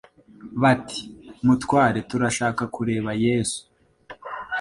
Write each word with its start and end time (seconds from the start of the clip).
bati: 0.61 1.01
«Mutware 1.45 1.99
turashaka 2.09 2.63
kureba 2.75 3.11
Yesu. 3.25 3.59